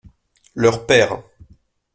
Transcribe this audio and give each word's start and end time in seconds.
Leur 0.55 0.87
père. 0.87 1.21